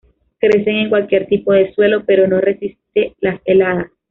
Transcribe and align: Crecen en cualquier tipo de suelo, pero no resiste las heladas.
Crecen 0.39 0.77
en 0.77 0.89
cualquier 0.89 1.27
tipo 1.27 1.53
de 1.53 1.71
suelo, 1.75 2.03
pero 2.07 2.27
no 2.27 2.41
resiste 2.41 3.13
las 3.19 3.39
heladas. 3.45 3.91